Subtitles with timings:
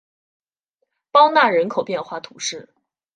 [1.11, 2.73] 邦讷人口变化图示